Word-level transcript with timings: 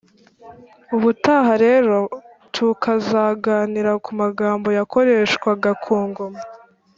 Ubutaha 0.95 1.51
rero 1.65 1.97
tukazaganira 2.55 3.91
ku 4.03 4.11
magambo 4.21 4.67
yakoreshwaga 4.77 5.69
ku 5.83 5.93
Ngoma 6.07 6.41